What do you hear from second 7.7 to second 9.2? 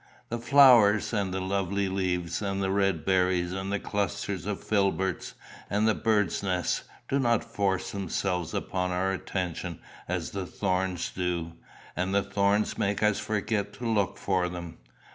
themselves upon our